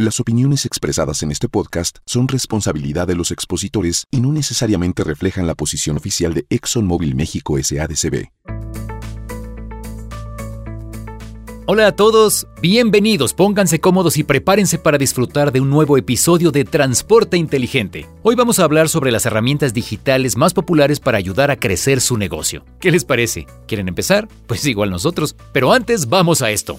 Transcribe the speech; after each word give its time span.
Las 0.00 0.20
opiniones 0.20 0.64
expresadas 0.64 1.24
en 1.24 1.32
este 1.32 1.48
podcast 1.48 1.98
son 2.06 2.28
responsabilidad 2.28 3.08
de 3.08 3.16
los 3.16 3.32
expositores 3.32 4.06
y 4.12 4.20
no 4.20 4.30
necesariamente 4.30 5.02
reflejan 5.02 5.48
la 5.48 5.56
posición 5.56 5.96
oficial 5.96 6.34
de 6.34 6.46
ExxonMobil 6.50 7.16
México 7.16 7.56
SADCB. 7.60 8.28
Hola 11.66 11.88
a 11.88 11.96
todos, 11.96 12.46
bienvenidos, 12.62 13.34
pónganse 13.34 13.80
cómodos 13.80 14.18
y 14.18 14.22
prepárense 14.22 14.78
para 14.78 14.98
disfrutar 14.98 15.50
de 15.50 15.60
un 15.60 15.68
nuevo 15.68 15.98
episodio 15.98 16.52
de 16.52 16.64
Transporte 16.64 17.36
Inteligente. 17.36 18.06
Hoy 18.22 18.36
vamos 18.36 18.60
a 18.60 18.64
hablar 18.64 18.88
sobre 18.88 19.10
las 19.10 19.26
herramientas 19.26 19.74
digitales 19.74 20.36
más 20.36 20.54
populares 20.54 21.00
para 21.00 21.18
ayudar 21.18 21.50
a 21.50 21.58
crecer 21.58 22.00
su 22.00 22.16
negocio. 22.16 22.64
¿Qué 22.78 22.92
les 22.92 23.04
parece? 23.04 23.48
¿Quieren 23.66 23.88
empezar? 23.88 24.28
Pues 24.46 24.64
igual 24.64 24.90
nosotros, 24.90 25.34
pero 25.52 25.72
antes 25.72 26.08
vamos 26.08 26.40
a 26.40 26.52
esto. 26.52 26.78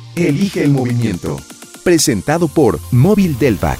Elige 0.15 0.61
el 0.63 0.71
movimiento. 0.71 1.37
Presentado 1.85 2.49
por 2.49 2.79
Móvil 2.91 3.37
Delvac. 3.39 3.79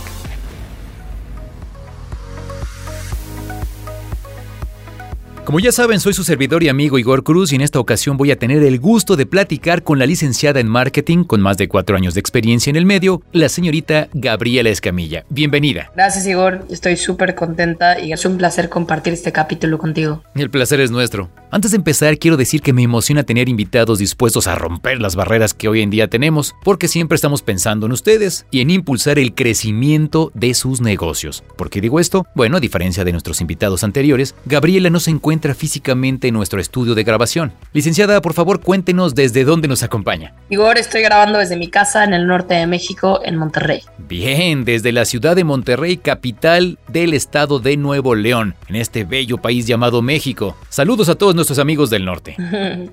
Como 5.43 5.59
ya 5.59 5.73
saben, 5.73 5.99
soy 5.99 6.13
su 6.13 6.23
servidor 6.23 6.63
y 6.63 6.69
amigo 6.69 6.97
Igor 6.97 7.23
Cruz 7.23 7.51
y 7.51 7.55
en 7.55 7.61
esta 7.61 7.81
ocasión 7.81 8.15
voy 8.15 8.31
a 8.31 8.39
tener 8.39 8.63
el 8.63 8.79
gusto 8.79 9.17
de 9.17 9.25
platicar 9.25 9.83
con 9.83 9.99
la 9.99 10.05
licenciada 10.05 10.61
en 10.61 10.69
marketing 10.69 11.25
con 11.25 11.41
más 11.41 11.57
de 11.57 11.67
cuatro 11.67 11.97
años 11.97 12.13
de 12.13 12.21
experiencia 12.21 12.69
en 12.69 12.77
el 12.77 12.85
medio, 12.85 13.21
la 13.33 13.49
señorita 13.49 14.07
Gabriela 14.13 14.69
Escamilla. 14.69 15.25
Bienvenida. 15.27 15.91
Gracias 15.95 16.25
Igor, 16.27 16.65
estoy 16.69 16.95
súper 16.95 17.35
contenta 17.35 17.99
y 17.99 18.13
es 18.13 18.23
un 18.23 18.37
placer 18.37 18.69
compartir 18.69 19.11
este 19.11 19.33
capítulo 19.33 19.77
contigo. 19.77 20.23
El 20.35 20.49
placer 20.49 20.79
es 20.79 20.91
nuestro. 20.91 21.29
Antes 21.53 21.71
de 21.71 21.77
empezar, 21.77 22.17
quiero 22.17 22.37
decir 22.37 22.61
que 22.61 22.71
me 22.71 22.81
emociona 22.81 23.23
tener 23.23 23.49
invitados 23.49 23.99
dispuestos 23.99 24.47
a 24.47 24.55
romper 24.55 25.01
las 25.01 25.17
barreras 25.17 25.53
que 25.53 25.67
hoy 25.67 25.81
en 25.81 25.89
día 25.89 26.07
tenemos, 26.07 26.55
porque 26.63 26.87
siempre 26.87 27.17
estamos 27.17 27.41
pensando 27.41 27.87
en 27.87 27.91
ustedes 27.91 28.45
y 28.51 28.61
en 28.61 28.69
impulsar 28.69 29.19
el 29.19 29.35
crecimiento 29.35 30.31
de 30.33 30.53
sus 30.53 30.79
negocios. 30.79 31.43
¿Por 31.57 31.69
qué 31.69 31.81
digo 31.81 31.99
esto? 31.99 32.25
Bueno, 32.35 32.55
a 32.55 32.61
diferencia 32.61 33.03
de 33.03 33.11
nuestros 33.11 33.41
invitados 33.41 33.83
anteriores, 33.83 34.33
Gabriela 34.45 34.89
no 34.89 35.01
se 35.01 35.11
encuentra 35.11 35.53
físicamente 35.53 36.29
en 36.29 36.35
nuestro 36.35 36.61
estudio 36.61 36.95
de 36.95 37.03
grabación. 37.03 37.51
Licenciada, 37.73 38.21
por 38.21 38.33
favor, 38.33 38.61
cuéntenos 38.61 39.13
desde 39.13 39.43
dónde 39.43 39.67
nos 39.67 39.83
acompaña. 39.83 40.33
Igor, 40.49 40.77
estoy 40.77 41.01
grabando 41.01 41.37
desde 41.37 41.57
mi 41.57 41.67
casa 41.67 42.05
en 42.05 42.13
el 42.13 42.27
norte 42.27 42.53
de 42.53 42.65
México, 42.65 43.19
en 43.25 43.35
Monterrey. 43.35 43.81
Bien, 43.97 44.63
desde 44.63 44.93
la 44.93 45.03
ciudad 45.03 45.35
de 45.35 45.43
Monterrey, 45.43 45.97
capital 45.97 46.79
del 46.87 47.13
estado 47.13 47.59
de 47.59 47.75
Nuevo 47.75 48.15
León, 48.15 48.55
en 48.69 48.77
este 48.77 49.03
bello 49.03 49.37
país 49.37 49.67
llamado 49.67 50.01
México. 50.01 50.55
Saludos 50.69 51.09
a 51.09 51.15
todos 51.15 51.40
nuestros 51.41 51.59
amigos 51.59 51.89
del 51.89 52.05
norte. 52.05 52.35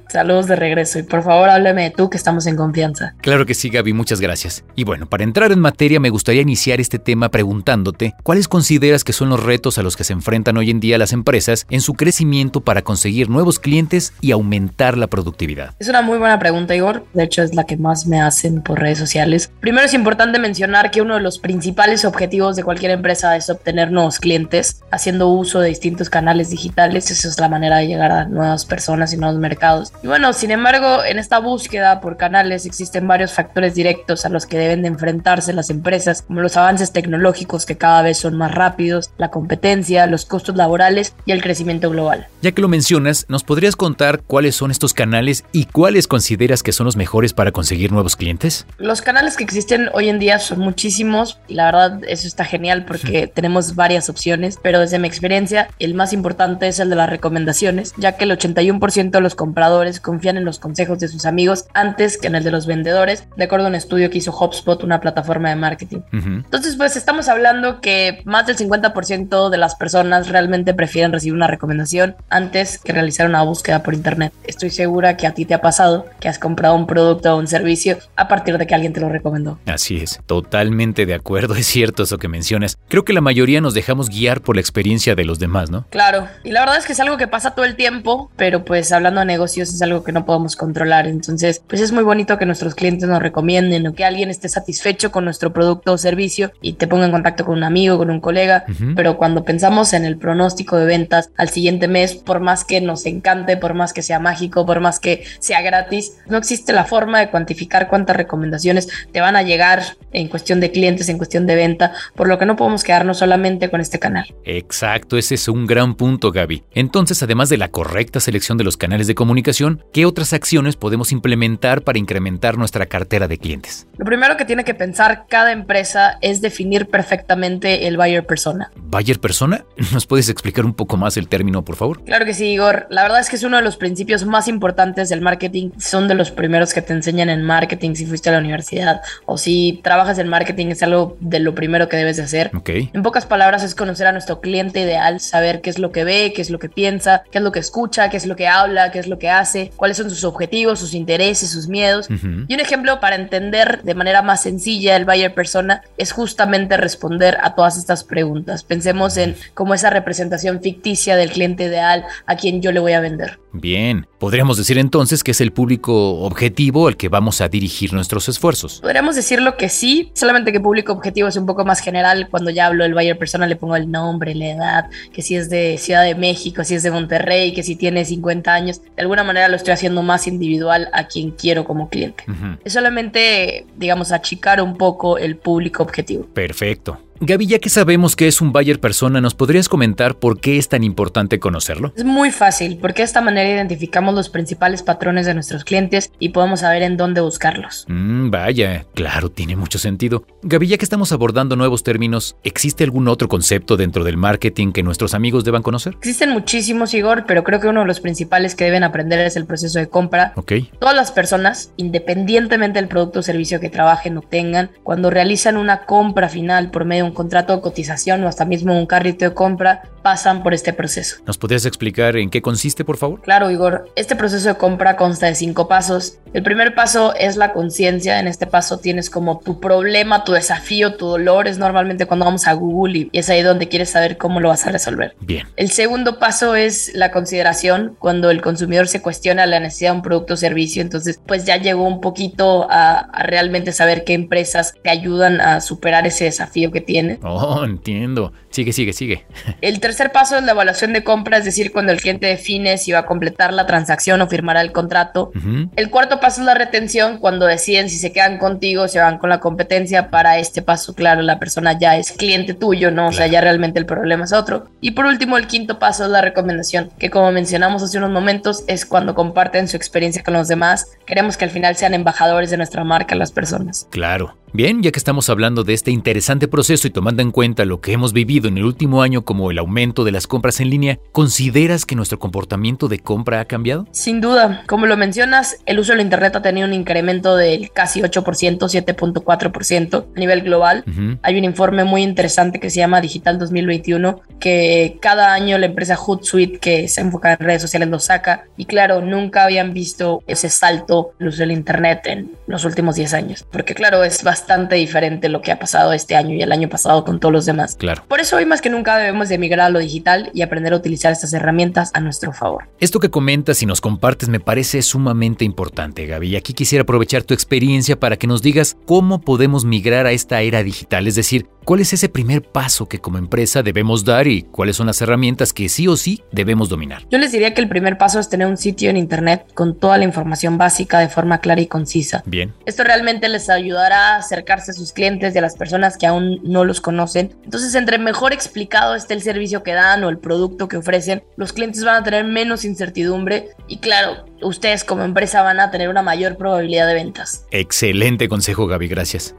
Saludos 0.08 0.46
de 0.46 0.56
regreso 0.56 0.98
y 0.98 1.02
por 1.02 1.22
favor 1.22 1.50
hábleme 1.50 1.82
de 1.84 1.90
tú 1.90 2.08
que 2.08 2.16
estamos 2.16 2.46
en 2.46 2.56
confianza. 2.56 3.14
Claro 3.20 3.44
que 3.44 3.54
sí, 3.54 3.68
Gaby, 3.68 3.92
muchas 3.92 4.22
gracias. 4.22 4.64
Y 4.74 4.84
bueno, 4.84 5.06
para 5.06 5.24
entrar 5.24 5.52
en 5.52 5.60
materia 5.60 6.00
me 6.00 6.08
gustaría 6.08 6.40
iniciar 6.40 6.80
este 6.80 6.98
tema 6.98 7.28
preguntándote, 7.28 8.14
¿cuáles 8.22 8.48
consideras 8.48 9.04
que 9.04 9.12
son 9.12 9.28
los 9.28 9.42
retos 9.42 9.76
a 9.76 9.82
los 9.82 9.96
que 9.96 10.04
se 10.04 10.14
enfrentan 10.14 10.56
hoy 10.56 10.70
en 10.70 10.80
día 10.80 10.96
las 10.96 11.12
empresas 11.12 11.66
en 11.68 11.82
su 11.82 11.92
crecimiento 11.92 12.62
para 12.62 12.82
conseguir 12.82 13.28
nuevos 13.28 13.58
clientes 13.58 14.14
y 14.22 14.30
aumentar 14.30 14.96
la 14.96 15.08
productividad? 15.08 15.74
Es 15.78 15.88
una 15.88 16.00
muy 16.00 16.18
buena 16.18 16.38
pregunta, 16.38 16.74
Igor. 16.74 17.04
De 17.12 17.24
hecho, 17.24 17.42
es 17.42 17.54
la 17.54 17.64
que 17.64 17.76
más 17.76 18.06
me 18.06 18.20
hacen 18.20 18.62
por 18.62 18.80
redes 18.80 18.98
sociales. 18.98 19.50
Primero 19.60 19.84
es 19.84 19.92
importante 19.92 20.38
mencionar 20.38 20.90
que 20.90 21.02
uno 21.02 21.14
de 21.14 21.20
los 21.20 21.38
principales 21.38 22.06
objetivos 22.06 22.56
de 22.56 22.64
cualquier 22.64 22.92
empresa 22.92 23.36
es 23.36 23.50
obtener 23.50 23.92
nuevos 23.92 24.18
clientes, 24.18 24.82
haciendo 24.90 25.28
uso 25.28 25.60
de 25.60 25.68
distintos 25.68 26.08
canales 26.08 26.50
digitales. 26.50 27.10
Esa 27.10 27.28
es 27.28 27.38
la 27.38 27.48
manera 27.48 27.78
de 27.78 27.88
llegar 27.88 28.12
a 28.12 28.24
nuevas 28.38 28.64
personas 28.64 29.12
y 29.12 29.18
nuevos 29.18 29.38
mercados. 29.38 29.92
Y 30.02 30.06
bueno, 30.06 30.32
sin 30.32 30.50
embargo, 30.50 31.04
en 31.04 31.18
esta 31.18 31.38
búsqueda 31.38 32.00
por 32.00 32.16
canales 32.16 32.64
existen 32.64 33.06
varios 33.06 33.32
factores 33.32 33.74
directos 33.74 34.24
a 34.24 34.30
los 34.30 34.46
que 34.46 34.58
deben 34.58 34.82
de 34.82 34.88
enfrentarse 34.88 35.52
las 35.52 35.70
empresas, 35.70 36.22
como 36.22 36.40
los 36.40 36.56
avances 36.56 36.92
tecnológicos 36.92 37.66
que 37.66 37.76
cada 37.76 38.02
vez 38.02 38.18
son 38.18 38.36
más 38.36 38.54
rápidos, 38.54 39.10
la 39.18 39.30
competencia, 39.30 40.06
los 40.06 40.24
costos 40.24 40.56
laborales 40.56 41.14
y 41.26 41.32
el 41.32 41.42
crecimiento 41.42 41.90
global. 41.90 42.26
Ya 42.40 42.52
que 42.52 42.62
lo 42.62 42.68
mencionas, 42.68 43.26
¿nos 43.28 43.44
podrías 43.44 43.76
contar 43.76 44.20
cuáles 44.26 44.54
son 44.54 44.70
estos 44.70 44.94
canales 44.94 45.44
y 45.52 45.66
cuáles 45.66 46.06
consideras 46.06 46.62
que 46.62 46.72
son 46.72 46.86
los 46.86 46.96
mejores 46.96 47.32
para 47.32 47.52
conseguir 47.52 47.92
nuevos 47.92 48.16
clientes? 48.16 48.66
Los 48.78 49.02
canales 49.02 49.36
que 49.36 49.44
existen 49.44 49.90
hoy 49.92 50.08
en 50.08 50.18
día 50.18 50.38
son 50.38 50.60
muchísimos 50.60 51.40
y 51.48 51.54
la 51.54 51.66
verdad 51.66 52.00
eso 52.06 52.26
está 52.26 52.44
genial 52.44 52.84
porque 52.84 53.26
tenemos 53.26 53.74
varias 53.74 54.08
opciones, 54.08 54.58
pero 54.62 54.80
desde 54.80 54.98
mi 54.98 55.08
experiencia 55.08 55.68
el 55.78 55.94
más 55.94 56.12
importante 56.12 56.68
es 56.68 56.78
el 56.78 56.90
de 56.90 56.96
las 56.96 57.10
recomendaciones, 57.10 57.92
ya 57.96 58.16
que 58.16 58.26
el 58.30 58.38
81% 58.38 59.10
de 59.10 59.20
los 59.20 59.34
compradores 59.34 60.00
confían 60.00 60.36
en 60.36 60.44
los 60.44 60.58
consejos 60.58 60.98
de 60.98 61.08
sus 61.08 61.26
amigos 61.26 61.66
antes 61.74 62.18
que 62.18 62.26
en 62.26 62.34
el 62.34 62.44
de 62.44 62.50
los 62.50 62.66
vendedores, 62.66 63.26
de 63.36 63.44
acuerdo 63.44 63.66
a 63.66 63.68
un 63.68 63.74
estudio 63.74 64.10
que 64.10 64.18
hizo 64.18 64.32
HubSpot, 64.32 64.82
una 64.82 65.00
plataforma 65.00 65.48
de 65.48 65.56
marketing. 65.56 65.98
Ujú. 66.12 66.28
Entonces, 66.28 66.76
pues 66.76 66.96
estamos 66.96 67.28
hablando 67.28 67.80
que 67.80 68.22
más 68.24 68.46
del 68.46 68.56
50% 68.56 69.50
de 69.50 69.58
las 69.58 69.74
personas 69.74 70.28
realmente 70.28 70.74
prefieren 70.74 71.12
recibir 71.12 71.34
una 71.34 71.46
recomendación 71.46 72.16
antes 72.28 72.78
que 72.78 72.92
realizar 72.92 73.28
una 73.28 73.42
búsqueda 73.42 73.82
por 73.82 73.94
internet. 73.94 74.32
Estoy 74.44 74.70
segura 74.70 75.16
que 75.16 75.26
a 75.26 75.34
ti 75.34 75.44
te 75.44 75.54
ha 75.54 75.60
pasado 75.60 76.06
que 76.20 76.28
has 76.28 76.38
comprado 76.38 76.74
un 76.74 76.86
producto 76.86 77.34
o 77.34 77.38
un 77.38 77.46
servicio 77.46 77.98
a 78.16 78.28
partir 78.28 78.58
de 78.58 78.66
que 78.66 78.74
alguien 78.74 78.92
te 78.92 79.00
lo 79.00 79.08
recomendó. 79.08 79.58
Así 79.66 79.96
es, 79.96 80.20
totalmente 80.26 81.06
de 81.06 81.14
acuerdo, 81.14 81.54
es 81.56 81.66
cierto 81.66 82.02
eso 82.02 82.18
que 82.18 82.28
mencionas. 82.28 82.78
Creo 82.88 83.04
que 83.04 83.12
la 83.12 83.20
mayoría 83.20 83.60
nos 83.60 83.74
dejamos 83.74 84.08
guiar 84.08 84.40
por 84.40 84.56
la 84.56 84.60
experiencia 84.60 85.14
de 85.14 85.24
los 85.24 85.38
demás, 85.38 85.70
¿no? 85.70 85.86
Claro, 85.90 86.28
y 86.44 86.52
la 86.52 86.60
verdad 86.60 86.78
es 86.78 86.86
que 86.86 86.92
es 86.92 87.00
algo 87.00 87.16
que 87.16 87.28
pasa 87.28 87.52
todo 87.52 87.64
el 87.64 87.76
tiempo, 87.76 88.17
pero 88.36 88.64
pues 88.64 88.92
hablando 88.92 89.20
de 89.20 89.26
negocios 89.26 89.72
es 89.72 89.82
algo 89.82 90.04
que 90.04 90.12
no 90.12 90.24
podemos 90.24 90.56
controlar. 90.56 91.06
Entonces, 91.06 91.62
pues 91.66 91.80
es 91.80 91.92
muy 91.92 92.02
bonito 92.02 92.38
que 92.38 92.46
nuestros 92.46 92.74
clientes 92.74 93.08
nos 93.08 93.22
recomienden 93.22 93.86
o 93.86 93.94
que 93.94 94.04
alguien 94.04 94.30
esté 94.30 94.48
satisfecho 94.48 95.10
con 95.10 95.24
nuestro 95.24 95.52
producto 95.52 95.92
o 95.92 95.98
servicio 95.98 96.52
y 96.60 96.74
te 96.74 96.86
ponga 96.86 97.06
en 97.06 97.12
contacto 97.12 97.44
con 97.44 97.58
un 97.58 97.64
amigo, 97.64 97.98
con 97.98 98.10
un 98.10 98.20
colega. 98.20 98.64
Ujú. 98.68 98.94
Pero 98.94 99.16
cuando 99.16 99.44
pensamos 99.44 99.92
en 99.92 100.04
el 100.04 100.18
pronóstico 100.18 100.76
de 100.76 100.86
ventas 100.86 101.30
al 101.36 101.48
siguiente 101.48 101.88
mes, 101.88 102.14
por 102.14 102.40
más 102.40 102.64
que 102.64 102.80
nos 102.80 103.06
encante, 103.06 103.56
por 103.56 103.74
más 103.74 103.92
que 103.92 104.02
sea 104.02 104.18
mágico, 104.18 104.66
por 104.66 104.80
más 104.80 105.00
que 105.00 105.24
sea 105.38 105.62
gratis, 105.62 106.18
no 106.26 106.38
existe 106.38 106.72
la 106.72 106.84
forma 106.84 107.20
de 107.20 107.30
cuantificar 107.30 107.88
cuántas 107.88 108.16
recomendaciones 108.16 108.88
te 109.12 109.20
van 109.20 109.36
a 109.36 109.42
llegar 109.42 109.82
en 110.12 110.28
cuestión 110.28 110.60
de 110.60 110.70
clientes, 110.70 111.08
en 111.08 111.18
cuestión 111.18 111.46
de 111.46 111.54
venta, 111.54 111.92
por 112.14 112.28
lo 112.28 112.38
que 112.38 112.46
no 112.46 112.56
podemos 112.56 112.84
quedarnos 112.84 113.18
solamente 113.18 113.70
con 113.70 113.80
este 113.80 113.98
canal. 113.98 114.26
Exacto, 114.44 115.18
ese 115.18 115.34
es 115.34 115.48
un 115.48 115.66
gran 115.66 115.94
punto, 115.94 116.32
Gaby. 116.32 116.64
Entonces, 116.72 117.22
además 117.22 117.48
de 117.48 117.58
la 117.58 117.68
correcta 117.68 118.07
selección 118.16 118.58
de 118.58 118.64
los 118.64 118.76
canales 118.76 119.06
de 119.06 119.14
comunicación, 119.14 119.84
¿qué 119.92 120.06
otras 120.06 120.32
acciones 120.32 120.76
podemos 120.76 121.12
implementar 121.12 121.82
para 121.82 121.98
incrementar 121.98 122.56
nuestra 122.56 122.86
cartera 122.86 123.28
de 123.28 123.38
clientes? 123.38 123.86
Lo 123.98 124.04
primero 124.04 124.36
que 124.36 124.44
tiene 124.44 124.64
que 124.64 124.74
pensar 124.74 125.26
cada 125.28 125.52
empresa 125.52 126.18
es 126.20 126.40
definir 126.40 126.86
perfectamente 126.86 127.86
el 127.86 127.96
buyer 127.96 128.24
persona. 128.26 128.70
¿Buyer 128.76 129.20
persona? 129.20 129.64
¿Nos 129.92 130.06
puedes 130.06 130.28
explicar 130.28 130.64
un 130.64 130.74
poco 130.74 130.96
más 130.96 131.16
el 131.16 131.28
término, 131.28 131.64
por 131.64 131.76
favor? 131.76 132.02
Claro 132.04 132.24
que 132.24 132.34
sí, 132.34 132.46
Igor. 132.46 132.86
La 132.90 133.02
verdad 133.02 133.20
es 133.20 133.28
que 133.28 133.36
es 133.36 133.42
uno 133.42 133.56
de 133.56 133.62
los 133.62 133.76
principios 133.76 134.24
más 134.24 134.48
importantes 134.48 135.08
del 135.08 135.20
marketing. 135.20 135.70
Son 135.78 136.08
de 136.08 136.14
los 136.14 136.30
primeros 136.30 136.72
que 136.72 136.82
te 136.82 136.92
enseñan 136.92 137.28
en 137.28 137.42
marketing 137.42 137.94
si 137.94 138.06
fuiste 138.06 138.30
a 138.30 138.32
la 138.32 138.38
universidad 138.38 139.02
o 139.26 139.36
si 139.36 139.80
trabajas 139.82 140.18
en 140.18 140.28
marketing 140.28 140.68
es 140.68 140.82
algo 140.82 141.16
de 141.20 141.40
lo 141.40 141.54
primero 141.54 141.88
que 141.88 141.96
debes 141.96 142.16
de 142.16 142.22
hacer. 142.22 142.50
Ok. 142.56 142.70
En 142.92 143.02
pocas 143.02 143.26
palabras 143.26 143.62
es 143.62 143.74
conocer 143.74 144.06
a 144.06 144.12
nuestro 144.12 144.40
cliente 144.40 144.80
ideal, 144.80 145.20
saber 145.20 145.60
qué 145.60 145.70
es 145.70 145.78
lo 145.78 145.92
que 145.92 146.04
ve, 146.04 146.32
qué 146.34 146.42
es 146.42 146.50
lo 146.50 146.58
que 146.58 146.68
piensa, 146.68 147.22
qué 147.30 147.38
es 147.38 147.44
lo 147.44 147.52
que 147.52 147.60
escucha, 147.60 147.87
qué 148.10 148.16
es 148.16 148.26
lo 148.26 148.36
que 148.36 148.46
habla, 148.46 148.90
qué 148.90 148.98
es 148.98 149.08
lo 149.08 149.18
que 149.18 149.30
hace, 149.30 149.72
cuáles 149.76 149.96
son 149.96 150.10
sus 150.10 150.24
objetivos, 150.24 150.78
sus 150.78 150.94
intereses, 150.94 151.50
sus 151.50 151.68
miedos. 151.68 152.08
Y 152.08 152.54
un 152.54 152.60
ejemplo 152.60 153.00
para 153.00 153.16
entender 153.16 153.82
de 153.82 153.94
manera 153.94 154.22
más 154.22 154.42
sencilla 154.42 154.96
el 154.96 155.04
buyer 155.04 155.34
persona 155.34 155.82
es 155.96 156.12
justamente 156.12 156.76
responder 156.76 157.38
a 157.42 157.54
todas 157.54 157.76
estas 157.76 158.04
preguntas. 158.04 158.62
Pensemos 158.62 159.16
en 159.16 159.36
como 159.54 159.74
esa 159.74 159.90
representación 159.90 160.60
ficticia 160.60 161.16
del 161.16 161.30
cliente 161.30 161.64
ideal 161.64 162.04
a 162.26 162.36
quien 162.36 162.62
yo 162.62 162.72
le 162.72 162.80
voy 162.80 162.92
a 162.92 163.00
vender. 163.00 163.38
Bien, 163.52 164.06
podríamos 164.18 164.58
decir 164.58 164.78
entonces 164.78 165.24
que 165.24 165.30
es 165.30 165.40
el 165.40 165.52
público 165.52 166.20
objetivo 166.20 166.88
al 166.88 166.96
que 166.96 167.08
vamos 167.08 167.40
a 167.40 167.48
dirigir 167.48 167.92
nuestros 167.92 168.28
esfuerzos. 168.28 168.80
Podríamos 168.80 169.16
decirlo 169.16 169.56
que 169.56 169.68
sí, 169.68 170.10
solamente 170.14 170.52
que 170.52 170.60
público 170.60 170.92
objetivo 170.92 171.28
es 171.28 171.36
un 171.36 171.46
poco 171.46 171.64
más 171.64 171.80
general. 171.80 172.28
Cuando 172.30 172.50
ya 172.50 172.66
hablo 172.66 172.84
del 172.84 172.94
buyer 172.94 173.18
persona 173.18 173.46
le 173.46 173.56
pongo 173.56 173.76
el 173.76 173.90
nombre, 173.90 174.34
la 174.34 174.50
edad, 174.50 174.90
que 175.12 175.22
si 175.22 175.36
es 175.36 175.48
de 175.48 175.78
Ciudad 175.78 176.04
de 176.04 176.14
México, 176.14 176.64
si 176.64 176.74
es 176.74 176.82
de 176.82 176.90
Monterrey, 176.90 177.54
que 177.54 177.62
si 177.62 177.76
tiene 177.76 178.04
50 178.04 178.52
años. 178.52 178.82
De 178.82 179.02
alguna 179.02 179.24
manera 179.24 179.48
lo 179.48 179.56
estoy 179.56 179.72
haciendo 179.72 180.02
más 180.02 180.26
individual 180.26 180.88
a 180.92 181.06
quien 181.06 181.30
quiero 181.30 181.64
como 181.64 181.88
cliente. 181.88 182.24
Es 182.64 182.74
solamente, 182.74 183.66
digamos, 183.76 184.12
achicar 184.12 184.60
un 184.60 184.76
poco 184.76 185.18
el 185.18 185.36
público 185.36 185.82
objetivo. 185.82 186.26
Perfecto. 186.26 186.98
Gaby, 187.20 187.46
ya 187.48 187.58
que 187.58 187.68
sabemos 187.68 188.14
que 188.14 188.28
es 188.28 188.40
un 188.40 188.52
buyer 188.52 188.78
persona, 188.78 189.20
¿nos 189.20 189.34
podrías 189.34 189.68
comentar 189.68 190.14
por 190.14 190.40
qué 190.40 190.56
es 190.56 190.68
tan 190.68 190.84
importante 190.84 191.40
conocerlo? 191.40 191.92
Es 191.96 192.04
muy 192.04 192.30
fácil 192.30 192.78
porque 192.80 193.02
de 193.02 193.06
esta 193.06 193.20
manera 193.20 193.50
identificamos 193.50 194.14
los 194.14 194.28
principales 194.28 194.84
patrones 194.84 195.26
de 195.26 195.34
nuestros 195.34 195.64
clientes 195.64 196.12
y 196.20 196.28
podemos 196.28 196.60
saber 196.60 196.82
en 196.82 196.96
dónde 196.96 197.20
buscarlos. 197.20 197.86
Mm, 197.88 198.30
vaya, 198.30 198.86
claro, 198.94 199.30
tiene 199.30 199.56
mucho 199.56 199.80
sentido. 199.80 200.24
Gaby, 200.42 200.68
ya 200.68 200.78
que 200.78 200.84
estamos 200.84 201.10
abordando 201.10 201.56
nuevos 201.56 201.82
términos, 201.82 202.36
¿existe 202.44 202.84
algún 202.84 203.08
otro 203.08 203.26
concepto 203.26 203.76
dentro 203.76 204.04
del 204.04 204.16
marketing 204.16 204.70
que 204.70 204.84
nuestros 204.84 205.12
amigos 205.12 205.44
deban 205.44 205.62
conocer? 205.62 205.94
Existen 205.98 206.30
muchísimos, 206.30 206.94
Igor, 206.94 207.24
pero 207.26 207.42
creo 207.42 207.58
que 207.58 207.66
uno 207.66 207.80
de 207.80 207.86
los 207.86 207.98
principales 207.98 208.54
que 208.54 208.64
deben 208.64 208.84
aprender 208.84 209.18
es 209.18 209.34
el 209.34 209.44
proceso 209.44 209.80
de 209.80 209.88
compra. 209.88 210.34
Ok. 210.36 210.52
Todas 210.78 210.94
las 210.94 211.10
personas, 211.10 211.72
independientemente 211.76 212.78
del 212.78 212.88
producto 212.88 213.20
o 213.20 213.22
servicio 213.22 213.58
que 213.58 213.70
trabajen 213.70 214.16
o 214.18 214.22
tengan, 214.22 214.70
cuando 214.84 215.10
realizan 215.10 215.56
una 215.56 215.84
compra 215.84 216.28
final 216.28 216.70
por 216.70 216.84
medio 216.84 217.04
de 217.04 217.07
un 217.08 217.14
contrato 217.14 217.54
de 217.54 217.60
cotización 217.60 218.22
o 218.24 218.28
hasta 218.28 218.44
mismo 218.44 218.78
un 218.78 218.86
carrito 218.86 219.24
de 219.24 219.34
compra, 219.34 219.82
pasan 220.02 220.42
por 220.42 220.54
este 220.54 220.72
proceso. 220.72 221.16
¿Nos 221.26 221.38
podrías 221.38 221.66
explicar 221.66 222.16
en 222.16 222.30
qué 222.30 222.40
consiste, 222.40 222.84
por 222.84 222.96
favor? 222.96 223.20
Claro, 223.22 223.50
Igor, 223.50 223.90
este 223.96 224.16
proceso 224.16 224.48
de 224.48 224.54
compra 224.56 224.96
consta 224.96 225.26
de 225.26 225.34
cinco 225.34 225.68
pasos. 225.68 226.18
El 226.32 226.42
primer 226.42 226.74
paso 226.74 227.14
es 227.14 227.36
la 227.36 227.52
conciencia. 227.52 228.20
En 228.20 228.28
este 228.28 228.46
paso 228.46 228.78
tienes 228.78 229.10
como 229.10 229.38
tu 229.38 229.60
problema, 229.60 230.24
tu 230.24 230.32
desafío, 230.32 230.94
tu 230.94 231.06
dolor. 231.06 231.48
Es 231.48 231.58
normalmente 231.58 232.06
cuando 232.06 232.26
vamos 232.26 232.46
a 232.46 232.52
Google 232.52 232.98
y 232.98 233.10
es 233.12 233.28
ahí 233.30 233.42
donde 233.42 233.68
quieres 233.68 233.90
saber 233.90 234.16
cómo 234.18 234.40
lo 234.40 234.48
vas 234.48 234.66
a 234.66 234.70
resolver. 234.70 235.14
Bien. 235.20 235.46
El 235.56 235.70
segundo 235.70 236.18
paso 236.18 236.54
es 236.54 236.92
la 236.94 237.10
consideración, 237.10 237.96
cuando 237.98 238.30
el 238.30 238.40
consumidor 238.40 238.88
se 238.88 239.02
cuestiona 239.02 239.46
la 239.46 239.60
necesidad 239.60 239.90
de 239.90 239.96
un 239.96 240.02
producto 240.02 240.34
o 240.34 240.36
servicio, 240.36 240.82
entonces 240.82 241.20
pues 241.26 241.44
ya 241.44 241.56
llegó 241.56 241.86
un 241.86 242.00
poquito 242.00 242.70
a, 242.70 242.98
a 242.98 243.22
realmente 243.24 243.72
saber 243.72 244.04
qué 244.04 244.14
empresas 244.14 244.74
te 244.82 244.90
ayudan 244.90 245.40
a 245.40 245.60
superar 245.60 246.06
ese 246.06 246.24
desafío 246.24 246.70
que 246.70 246.80
tiene. 246.98 247.18
Oh, 247.22 247.64
entiendo. 247.64 248.32
Sigue, 248.50 248.72
sigue, 248.72 248.92
sigue. 248.92 249.24
El 249.60 249.80
tercer 249.80 250.10
paso 250.10 250.36
es 250.36 250.42
la 250.42 250.52
evaluación 250.52 250.92
de 250.92 251.04
compra, 251.04 251.38
es 251.38 251.44
decir, 251.44 251.70
cuando 251.72 251.92
el 251.92 252.00
cliente 252.00 252.26
define 252.26 252.78
si 252.78 252.92
va 252.92 253.00
a 253.00 253.06
completar 253.06 253.52
la 253.52 253.66
transacción 253.66 254.20
o 254.20 254.26
firmará 254.26 254.60
el 254.60 254.72
contrato. 254.72 255.30
El 255.76 255.90
cuarto 255.90 256.18
paso 256.20 256.40
es 256.40 256.46
la 256.46 256.54
retención, 256.54 257.18
cuando 257.18 257.46
deciden 257.46 257.88
si 257.88 257.98
se 257.98 258.12
quedan 258.12 258.38
contigo 258.38 258.84
o 258.84 258.88
se 258.88 258.98
van 258.98 259.18
con 259.18 259.30
la 259.30 259.40
competencia. 259.40 260.10
Para 260.10 260.38
este 260.38 260.62
paso, 260.62 260.94
claro, 260.94 261.22
la 261.22 261.38
persona 261.38 261.78
ya 261.78 261.96
es 261.96 262.12
cliente 262.12 262.54
tuyo, 262.54 262.90
¿no? 262.90 263.08
O 263.08 263.12
sea, 263.12 263.26
ya 263.26 263.40
realmente 263.40 263.78
el 263.78 263.86
problema 263.86 264.24
es 264.24 264.32
otro. 264.32 264.68
Y 264.80 264.92
por 264.92 265.06
último, 265.06 265.36
el 265.36 265.46
quinto 265.46 265.78
paso 265.78 266.04
es 266.04 266.10
la 266.10 266.20
recomendación, 266.20 266.90
que 266.98 267.10
como 267.10 267.30
mencionamos 267.30 267.82
hace 267.82 267.98
unos 267.98 268.10
momentos, 268.10 268.64
es 268.66 268.86
cuando 268.86 269.14
comparten 269.14 269.68
su 269.68 269.76
experiencia 269.76 270.22
con 270.22 270.34
los 270.34 270.48
demás. 270.48 270.86
Queremos 271.06 271.36
que 271.36 271.44
al 271.44 271.50
final 271.50 271.76
sean 271.76 271.94
embajadores 271.94 272.50
de 272.50 272.56
nuestra 272.56 272.84
marca 272.84 273.14
las 273.14 273.32
personas. 273.32 273.86
Claro. 273.90 274.34
Bien, 274.54 274.82
ya 274.82 274.90
que 274.90 274.98
estamos 274.98 275.28
hablando 275.28 275.62
de 275.62 275.74
este 275.74 275.90
interesante 275.90 276.48
proceso 276.48 276.88
y 276.88 276.90
tomando 276.90 277.20
en 277.20 277.32
cuenta 277.32 277.66
lo 277.66 277.82
que 277.82 277.92
hemos 277.92 278.14
vivido 278.14 278.48
en 278.48 278.56
el 278.56 278.64
último 278.64 279.02
año 279.02 279.22
como 279.22 279.50
el 279.50 279.58
aumento 279.58 280.04
de 280.04 280.12
las 280.12 280.26
compras 280.26 280.60
en 280.60 280.70
línea, 280.70 280.98
¿consideras 281.12 281.84
que 281.84 281.94
nuestro 281.94 282.18
comportamiento 282.18 282.88
de 282.88 282.98
compra 282.98 283.40
ha 283.40 283.44
cambiado? 283.44 283.86
Sin 283.92 284.22
duda, 284.22 284.64
como 284.66 284.86
lo 284.86 284.96
mencionas, 284.96 285.58
el 285.66 285.78
uso 285.78 285.92
del 285.92 286.00
Internet 286.00 286.34
ha 286.36 286.42
tenido 286.42 286.66
un 286.66 286.72
incremento 286.72 287.36
del 287.36 287.70
casi 287.72 288.00
8%, 288.00 288.58
7.4% 288.58 290.06
a 290.16 290.18
nivel 290.18 290.42
global. 290.42 290.82
Hay 291.22 291.38
un 291.38 291.44
informe 291.44 291.84
muy 291.84 292.02
interesante 292.02 292.58
que 292.58 292.70
se 292.70 292.78
llama 292.78 293.02
Digital 293.02 293.38
2021, 293.38 294.22
que 294.40 294.96
cada 295.00 295.34
año 295.34 295.58
la 295.58 295.66
empresa 295.66 295.94
Hootsuite, 295.94 296.58
que 296.58 296.88
se 296.88 297.02
enfoca 297.02 297.34
en 297.34 297.38
redes 297.38 297.60
sociales, 297.60 297.88
lo 297.90 297.98
saca. 297.98 298.46
Y 298.56 298.64
claro, 298.64 299.02
nunca 299.02 299.44
habían 299.44 299.74
visto 299.74 300.22
ese 300.26 300.48
salto 300.48 301.12
el 301.18 301.28
uso 301.28 301.40
del 301.40 301.52
Internet 301.52 302.00
en 302.06 302.30
los 302.46 302.64
últimos 302.64 302.96
10 302.96 303.12
años. 303.12 303.46
Porque 303.50 303.74
claro, 303.74 304.02
es 304.04 304.22
bastante 304.22 304.37
diferente 304.74 305.28
lo 305.28 305.40
que 305.40 305.52
ha 305.52 305.58
pasado 305.58 305.92
este 305.92 306.16
año 306.16 306.34
y 306.34 306.42
el 306.42 306.52
año 306.52 306.68
pasado 306.68 307.04
con 307.04 307.20
todos 307.20 307.32
los 307.32 307.46
demás. 307.46 307.76
Claro. 307.76 308.04
Por 308.08 308.20
eso 308.20 308.36
hoy 308.36 308.46
más 308.46 308.60
que 308.60 308.70
nunca 308.70 308.96
debemos 308.96 309.28
de 309.28 309.36
emigrar 309.36 309.66
a 309.66 309.70
lo 309.70 309.78
digital 309.78 310.30
y 310.34 310.42
aprender 310.42 310.72
a 310.72 310.76
utilizar 310.76 311.12
estas 311.12 311.32
herramientas 311.32 311.90
a 311.94 312.00
nuestro 312.00 312.32
favor. 312.32 312.68
Esto 312.80 313.00
que 313.00 313.10
comentas 313.10 313.62
y 313.62 313.66
nos 313.66 313.80
compartes 313.80 314.28
me 314.28 314.40
parece 314.40 314.82
sumamente 314.82 315.44
importante, 315.44 316.06
Gaby. 316.06 316.28
Y 316.28 316.36
aquí 316.36 316.52
quisiera 316.52 316.82
aprovechar 316.82 317.22
tu 317.22 317.34
experiencia 317.34 317.98
para 317.98 318.16
que 318.16 318.26
nos 318.26 318.42
digas 318.42 318.76
cómo 318.86 319.20
podemos 319.20 319.64
migrar 319.64 320.06
a 320.06 320.12
esta 320.12 320.40
era 320.42 320.62
digital, 320.62 321.06
es 321.06 321.14
decir, 321.14 321.46
cuál 321.68 321.80
es 321.80 321.92
ese 321.92 322.08
primer 322.08 322.42
paso 322.42 322.88
que 322.88 322.98
como 322.98 323.18
empresa 323.18 323.62
debemos 323.62 324.04
dar 324.04 324.26
y 324.26 324.42
cuáles 324.42 324.76
son 324.76 324.86
las 324.86 325.02
herramientas 325.02 325.52
que 325.52 325.68
sí 325.68 325.86
o 325.86 325.98
sí 325.98 326.22
debemos 326.32 326.70
dominar. 326.70 327.02
Yo 327.10 327.18
les 327.18 327.30
diría 327.30 327.52
que 327.52 327.60
el 327.60 327.68
primer 327.68 327.98
paso 327.98 328.18
es 328.18 328.30
tener 328.30 328.46
un 328.46 328.56
sitio 328.56 328.88
en 328.88 328.96
internet 328.96 329.44
con 329.52 329.78
toda 329.78 329.98
la 329.98 330.04
información 330.04 330.56
básica 330.56 330.98
de 330.98 331.10
forma 331.10 331.40
clara 331.40 331.60
y 331.60 331.66
concisa. 331.66 332.22
Bien. 332.24 332.54
Esto 332.64 332.84
realmente 332.84 333.28
les 333.28 333.50
ayudará 333.50 334.16
a 334.16 334.22
acercarse 334.28 334.70
a 334.70 334.74
sus 334.74 334.92
clientes 334.92 335.34
y 335.34 335.38
a 335.38 335.40
las 335.40 335.56
personas 335.56 335.96
que 335.96 336.06
aún 336.06 336.40
no 336.44 336.64
los 336.64 336.80
conocen. 336.80 337.34
Entonces, 337.44 337.74
entre 337.74 337.98
mejor 337.98 338.32
explicado 338.32 338.94
esté 338.94 339.14
el 339.14 339.22
servicio 339.22 339.62
que 339.62 339.72
dan 339.72 340.04
o 340.04 340.08
el 340.08 340.18
producto 340.18 340.68
que 340.68 340.76
ofrecen, 340.76 341.22
los 341.36 341.52
clientes 341.52 341.84
van 341.84 341.96
a 341.96 342.04
tener 342.04 342.24
menos 342.24 342.64
incertidumbre 342.64 343.50
y 343.66 343.78
claro, 343.78 344.24
ustedes 344.42 344.84
como 344.84 345.04
empresa 345.04 345.42
van 345.42 345.60
a 345.60 345.70
tener 345.70 345.88
una 345.88 346.02
mayor 346.02 346.36
probabilidad 346.36 346.86
de 346.86 346.94
ventas. 346.94 347.44
Excelente 347.50 348.28
consejo, 348.28 348.66
Gaby, 348.66 348.88
gracias. 348.88 349.34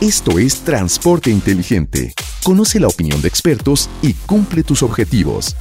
Esto 0.00 0.38
es 0.38 0.60
Transporte 0.60 1.30
Inteligente. 1.30 2.12
Conoce 2.44 2.78
la 2.78 2.88
opinión 2.88 3.22
de 3.22 3.28
expertos 3.28 3.88
y 4.02 4.12
cumple 4.12 4.62
tus 4.62 4.82
objetivos. 4.82 5.56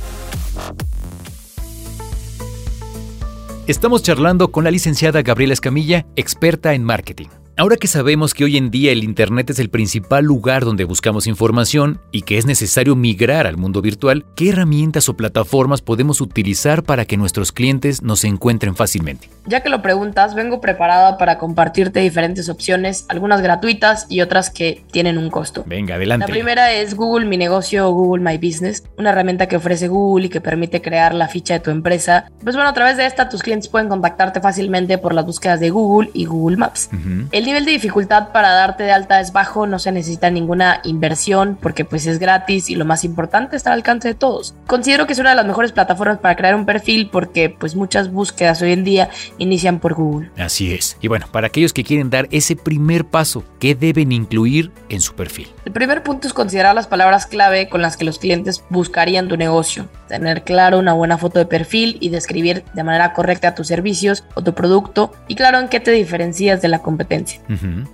Estamos 3.68 4.04
charlando 4.04 4.52
con 4.52 4.64
la 4.64 4.70
licenciada 4.70 5.24
Gabriela 5.24 5.54
Escamilla, 5.54 6.06
experta 6.16 6.76
en 6.76 6.84
marketing. 6.84 7.30
Ahora 7.58 7.78
que 7.78 7.88
sabemos 7.88 8.34
que 8.34 8.44
hoy 8.44 8.58
en 8.58 8.70
día 8.70 8.92
el 8.92 9.06
Internet 9.06 9.50
es 9.50 9.60
el 9.60 9.70
principal 9.70 10.26
lugar 10.26 10.66
donde 10.66 10.84
buscamos 10.84 11.26
información 11.26 12.02
y 12.12 12.24
que 12.24 12.38
es 12.38 12.46
necesario 12.46 12.98
migrar 12.98 13.48
al 13.48 13.56
mundo 13.56 13.82
virtual, 13.82 14.26
¿qué 14.36 14.50
herramientas 14.50 15.08
o 15.08 15.16
plataformas 15.16 15.82
podemos 15.82 16.20
utilizar 16.20 16.84
para 16.84 17.06
que 17.06 17.16
nuestros 17.16 17.54
clientes 17.54 18.02
nos 18.02 18.26
encuentren 18.26 18.76
fácilmente? 18.76 19.30
Ya 19.46 19.64
que 19.64 19.70
lo 19.70 19.82
preguntas, 19.82 20.36
vengo 20.36 20.60
preparada 20.60 21.18
para 21.18 21.38
compartirte 21.38 22.02
diferentes 22.02 22.50
opciones, 22.50 23.06
algunas 23.08 23.42
gratuitas 23.42 24.06
y 24.10 24.20
otras 24.20 24.50
que 24.50 24.84
tienen 24.92 25.18
un 25.18 25.30
costo. 25.30 25.64
Venga, 25.66 25.96
adelante. 25.96 26.28
La 26.28 26.32
primera 26.34 26.74
es 26.74 26.94
Google 26.94 27.26
Mi 27.26 27.38
Negocio 27.38 27.88
o 27.88 27.94
Google 27.94 28.22
My 28.22 28.38
Business, 28.38 28.84
una 28.98 29.12
herramienta 29.12 29.48
que 29.48 29.56
ofrece 29.56 29.88
Google 29.88 30.26
y 30.26 30.30
que 30.30 30.42
permite 30.42 30.82
crear 30.82 31.14
la 31.14 31.30
ficha 31.30 31.54
de 31.54 31.60
tu 31.62 31.72
empresa. 31.72 32.30
Pues 32.44 32.58
bueno, 32.58 32.70
a 32.70 32.74
través 32.74 32.98
de 32.98 33.06
esta 33.06 33.30
tus 33.30 33.42
clientes 33.44 33.70
pueden 33.70 33.88
contactarte 33.88 34.42
fácilmente 34.42 34.98
por 34.98 35.14
las 35.14 35.26
búsquedas 35.26 35.62
de 35.62 35.70
Google 35.70 36.10
y 36.14 36.26
Google 36.26 36.58
Maps. 36.58 36.90
El 37.32 37.45
nivel 37.46 37.66
de 37.66 37.72
dificultad 37.72 38.32
para 38.32 38.52
darte 38.52 38.84
de 38.84 38.92
alta 38.92 39.20
es 39.20 39.32
bajo, 39.32 39.68
no 39.68 39.80
se 39.80 39.92
necesita 39.92 40.30
ninguna 40.30 40.82
inversión 40.84 41.58
porque 41.62 41.86
pues 41.86 42.06
es 42.08 42.20
gratis 42.20 42.70
y 42.70 42.76
lo 42.76 42.86
más 42.86 43.04
importante 43.04 43.56
está 43.56 43.72
al 43.72 43.80
alcance 43.80 44.10
de 44.10 44.16
todos. 44.16 44.56
Considero 44.68 45.08
que 45.08 45.14
es 45.14 45.20
una 45.20 45.32
de 45.32 45.36
las 45.36 45.46
mejores 45.46 45.72
plataformas 45.72 46.20
para 46.20 46.36
crear 46.36 46.56
un 46.56 46.66
perfil 46.66 47.10
porque 47.12 47.50
pues 47.50 47.76
muchas 47.76 48.12
búsquedas 48.12 48.62
hoy 48.62 48.72
en 48.72 48.84
día 48.84 49.10
inician 49.38 49.80
por 49.80 49.94
Google. 49.94 50.32
Así 50.38 50.74
es. 50.74 50.98
Y 51.02 51.08
bueno, 51.08 51.28
para 51.32 51.48
aquellos 51.48 51.74
que 51.74 51.84
quieren 51.84 52.10
dar 52.10 52.28
ese 52.32 52.56
primer 52.56 53.06
paso, 53.06 53.44
¿qué 53.60 53.76
deben 53.76 54.12
incluir 54.12 54.72
en 54.90 55.02
su 55.02 55.14
perfil? 55.16 55.48
El 55.66 55.72
primer 55.72 56.04
punto 56.04 56.28
es 56.28 56.34
considerar 56.34 56.76
las 56.76 56.88
palabras 56.88 57.26
clave 57.26 57.70
con 57.70 57.82
las 57.82 57.98
que 57.98 58.06
los 58.06 58.20
clientes 58.20 58.64
buscarían 58.70 59.28
tu 59.28 59.38
negocio. 59.38 59.88
Tener 60.08 60.44
claro 60.44 60.80
una 60.80 60.94
buena 60.94 61.18
foto 61.18 61.40
de 61.40 61.46
perfil 61.46 61.98
y 62.00 62.10
describir 62.10 62.64
de 62.74 62.84
manera 62.84 63.14
correcta 63.14 63.56
tus 63.56 63.68
servicios 63.68 64.24
o 64.36 64.44
tu 64.44 64.54
producto 64.54 65.12
y 65.28 65.36
claro 65.36 65.60
en 65.60 65.68
qué 65.68 65.80
te 65.80 65.92
diferencias 65.92 66.62
de 66.62 66.68
la 66.68 66.80
competencia. 66.80 67.35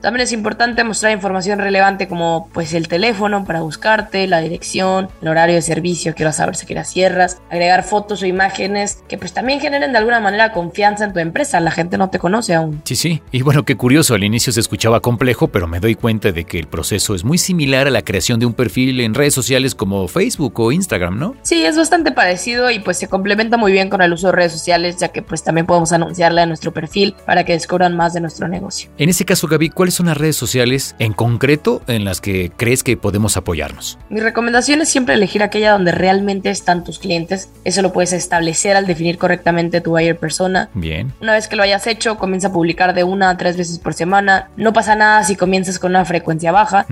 También 0.01 0.23
es 0.23 0.33
importante 0.33 0.83
mostrar 0.83 1.13
información 1.13 1.59
relevante 1.59 2.07
como 2.07 2.49
pues 2.53 2.73
el 2.73 2.87
teléfono 2.87 3.45
para 3.45 3.61
buscarte, 3.61 4.27
la 4.27 4.41
dirección, 4.41 5.07
el 5.21 5.27
horario 5.29 5.55
de 5.55 5.61
servicio, 5.61 6.13
quiero 6.15 6.31
saber 6.31 6.55
si 6.55 6.65
quieras 6.65 6.89
cierras, 6.89 7.41
agregar 7.49 7.83
fotos 7.83 8.21
o 8.21 8.25
imágenes 8.25 9.03
que 9.07 9.17
pues 9.17 9.33
también 9.33 9.59
generen 9.59 9.93
de 9.93 9.97
alguna 9.97 10.19
manera 10.19 10.51
confianza 10.51 11.05
en 11.05 11.13
tu 11.13 11.19
empresa, 11.19 11.59
la 11.59 11.71
gente 11.71 11.97
no 11.97 12.09
te 12.09 12.19
conoce 12.19 12.53
aún. 12.55 12.81
Sí, 12.83 12.95
sí. 12.95 13.21
Y 13.31 13.41
bueno, 13.41 13.63
qué 13.63 13.77
curioso, 13.77 14.15
al 14.15 14.23
inicio 14.23 14.51
se 14.51 14.59
escuchaba 14.59 14.99
complejo, 14.99 15.47
pero 15.47 15.61
pero 15.61 15.67
me 15.69 15.79
doy 15.79 15.93
cuenta 15.93 16.31
de 16.31 16.43
que 16.45 16.57
el 16.57 16.65
proceso 16.65 17.13
es 17.13 17.23
muy 17.23 17.37
similar 17.37 17.85
a 17.85 17.91
la 17.91 18.01
creación 18.01 18.39
de 18.39 18.47
un 18.47 18.53
perfil 18.55 18.99
en 18.99 19.13
redes 19.13 19.35
sociales 19.35 19.75
como 19.75 20.07
Facebook 20.07 20.59
o 20.59 20.71
Instagram, 20.71 21.19
¿no? 21.19 21.35
Sí, 21.43 21.63
es 21.63 21.77
bastante 21.77 22.11
parecido 22.11 22.71
y 22.71 22.79
pues 22.79 22.97
se 22.97 23.07
complementa 23.07 23.57
muy 23.57 23.71
bien 23.71 23.87
con 23.87 24.01
el 24.01 24.11
uso 24.11 24.25
de 24.25 24.33
redes 24.33 24.53
sociales, 24.53 24.97
ya 24.97 25.09
que 25.09 25.21
pues 25.21 25.43
también 25.43 25.67
podemos 25.67 25.91
anunciarle 25.91 26.41
a 26.41 26.47
nuestro 26.47 26.73
perfil 26.73 27.15
para 27.27 27.45
que 27.45 27.53
descubran 27.53 27.95
más 27.95 28.15
de 28.15 28.21
nuestro 28.21 28.47
negocio. 28.47 28.89
En 28.97 29.09
ese 29.09 29.23
caso, 29.31 29.47
Gaby, 29.47 29.69
¿cuáles 29.69 29.93
son 29.93 30.07
las 30.07 30.17
redes 30.17 30.35
sociales 30.35 30.93
en 30.99 31.13
concreto 31.13 31.81
en 31.87 32.03
las 32.03 32.19
que 32.19 32.51
crees 32.57 32.83
que 32.83 32.97
podemos 32.97 33.37
apoyarnos? 33.37 33.97
Mi 34.09 34.19
recomendación 34.19 34.81
es 34.81 34.89
siempre 34.89 35.13
elegir 35.13 35.41
aquella 35.41 35.71
donde 35.71 35.93
realmente 35.93 36.49
están 36.49 36.83
tus 36.83 36.99
clientes. 36.99 37.49
Eso 37.63 37.81
lo 37.81 37.93
puedes 37.93 38.11
establecer 38.11 38.75
al 38.75 38.87
definir 38.87 39.17
correctamente 39.17 39.79
tu 39.79 39.91
buyer 39.91 40.17
persona. 40.17 40.67
Bien. 40.73 41.13
Una 41.21 41.31
vez 41.31 41.47
que 41.47 41.55
lo 41.55 41.63
hayas 41.63 41.87
hecho, 41.87 42.17
comienza 42.17 42.49
a 42.49 42.51
publicar 42.51 42.93
de 42.93 43.05
una 43.05 43.29
a 43.29 43.37
tres 43.37 43.55
veces 43.55 43.79
por 43.79 43.93
semana. 43.93 44.49
No 44.57 44.73
pasa 44.73 44.97
nada 44.97 45.23
si 45.23 45.37
comienzas 45.37 45.79
con 45.79 45.91
una 45.91 46.03
frecuencia 46.03 46.51
baja. 46.51 46.85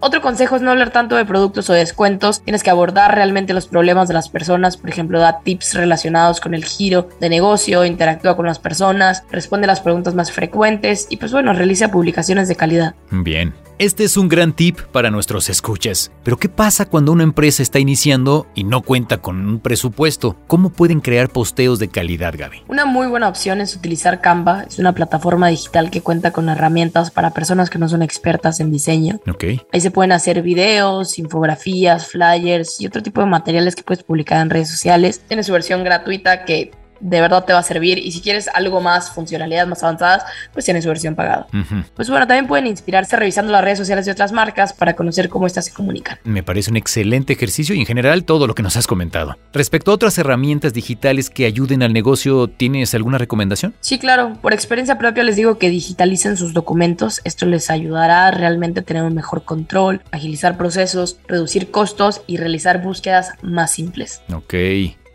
Otro 0.00 0.20
consejo 0.20 0.56
es 0.56 0.60
no 0.60 0.72
hablar 0.72 0.90
tanto 0.90 1.16
de 1.16 1.24
productos 1.24 1.70
o 1.70 1.72
descuentos. 1.72 2.42
Tienes 2.42 2.62
que 2.62 2.68
abordar 2.68 3.14
realmente 3.14 3.54
los 3.54 3.68
problemas 3.68 4.06
de 4.06 4.12
las 4.12 4.28
personas. 4.28 4.76
Por 4.76 4.90
ejemplo, 4.90 5.18
da 5.18 5.40
tips 5.40 5.72
relacionados 5.72 6.40
con 6.40 6.52
el 6.52 6.66
giro 6.66 7.08
de 7.20 7.30
negocio, 7.30 7.86
interactúa 7.86 8.36
con 8.36 8.44
las 8.44 8.58
personas, 8.58 9.24
responde 9.30 9.66
las 9.66 9.80
preguntas 9.80 10.14
más 10.14 10.30
frecuentes 10.30 11.06
y 11.08 11.16
pues 11.16 11.32
bueno, 11.32 11.54
realiza 11.54 11.85
publicaciones 11.90 12.48
de 12.48 12.56
calidad. 12.56 12.94
Bien. 13.10 13.54
Este 13.78 14.04
es 14.04 14.16
un 14.16 14.28
gran 14.28 14.54
tip 14.54 14.80
para 14.90 15.10
nuestros 15.10 15.50
escuchas. 15.50 16.10
Pero 16.24 16.38
¿qué 16.38 16.48
pasa 16.48 16.86
cuando 16.86 17.12
una 17.12 17.24
empresa 17.24 17.62
está 17.62 17.78
iniciando 17.78 18.46
y 18.54 18.64
no 18.64 18.80
cuenta 18.80 19.18
con 19.18 19.46
un 19.46 19.60
presupuesto? 19.60 20.34
¿Cómo 20.46 20.70
pueden 20.70 21.00
crear 21.00 21.28
posteos 21.28 21.78
de 21.78 21.88
calidad, 21.88 22.34
Gaby? 22.38 22.62
Una 22.68 22.86
muy 22.86 23.06
buena 23.06 23.28
opción 23.28 23.60
es 23.60 23.76
utilizar 23.76 24.22
Canva. 24.22 24.62
Es 24.62 24.78
una 24.78 24.94
plataforma 24.94 25.48
digital 25.48 25.90
que 25.90 26.00
cuenta 26.00 26.30
con 26.30 26.48
herramientas 26.48 27.10
para 27.10 27.34
personas 27.34 27.68
que 27.68 27.78
no 27.78 27.86
son 27.86 28.00
expertas 28.00 28.60
en 28.60 28.70
diseño. 28.70 29.20
Ok. 29.28 29.44
Ahí 29.70 29.80
se 29.82 29.90
pueden 29.90 30.12
hacer 30.12 30.40
videos, 30.40 31.18
infografías, 31.18 32.06
flyers 32.06 32.80
y 32.80 32.86
otro 32.86 33.02
tipo 33.02 33.20
de 33.20 33.26
materiales 33.26 33.76
que 33.76 33.82
puedes 33.82 34.02
publicar 34.04 34.40
en 34.40 34.48
redes 34.48 34.70
sociales. 34.70 35.20
Tiene 35.28 35.42
su 35.42 35.52
versión 35.52 35.84
gratuita 35.84 36.46
que 36.46 36.70
de 37.00 37.20
verdad 37.20 37.44
te 37.44 37.52
va 37.52 37.60
a 37.60 37.62
servir 37.62 37.98
y 37.98 38.12
si 38.12 38.20
quieres 38.20 38.48
algo 38.52 38.80
más, 38.80 39.10
funcionalidades 39.10 39.68
más 39.68 39.82
avanzadas, 39.82 40.24
pues 40.52 40.64
tiene 40.64 40.82
su 40.82 40.88
versión 40.88 41.14
pagada. 41.14 41.46
Pues 41.94 42.08
bueno, 42.08 42.26
también 42.26 42.46
pueden 42.46 42.66
inspirarse 42.66 43.16
revisando 43.16 43.52
las 43.52 43.62
redes 43.62 43.78
sociales 43.78 44.06
de 44.06 44.12
otras 44.12 44.32
marcas 44.32 44.72
para 44.72 44.94
conocer 44.94 45.28
cómo 45.28 45.46
estas 45.46 45.66
se 45.66 45.72
comunican. 45.72 46.18
Me 46.24 46.42
parece 46.42 46.70
un 46.70 46.76
excelente 46.76 47.32
ejercicio 47.32 47.74
y 47.74 47.80
en 47.80 47.86
general 47.86 48.24
todo 48.24 48.46
lo 48.46 48.54
que 48.54 48.62
nos 48.62 48.76
has 48.76 48.86
comentado. 48.86 49.36
Respecto 49.52 49.90
a 49.90 49.94
otras 49.94 50.18
herramientas 50.18 50.72
digitales 50.72 51.30
que 51.30 51.46
ayuden 51.46 51.82
al 51.82 51.92
negocio, 51.92 52.48
¿tienes 52.48 52.94
alguna 52.94 53.18
recomendación? 53.18 53.74
Sí, 53.80 53.98
claro, 53.98 54.38
por 54.40 54.52
experiencia 54.52 54.98
propia 54.98 55.22
les 55.22 55.36
digo 55.36 55.58
que 55.58 55.70
digitalicen 55.70 56.36
sus 56.36 56.52
documentos. 56.52 57.20
Esto 57.24 57.46
les 57.46 57.70
ayudará 57.70 58.30
realmente 58.30 58.80
a 58.80 58.82
tener 58.82 59.02
un 59.02 59.14
mejor 59.14 59.44
control, 59.44 60.02
agilizar 60.10 60.56
procesos, 60.56 61.18
reducir 61.28 61.70
costos 61.70 62.22
y 62.26 62.36
realizar 62.36 62.82
búsquedas 62.82 63.32
más 63.42 63.72
simples. 63.72 64.22
Ok. 64.32 64.54